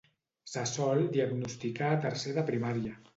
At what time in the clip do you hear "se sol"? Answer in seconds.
0.53-1.03